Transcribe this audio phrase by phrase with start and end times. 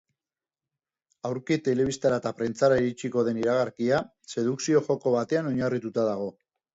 [1.29, 3.99] Aurki telebistara eta prentsara iritsiko den iragarkia,
[4.37, 6.27] sedukzio joko batean oinarrituta dago.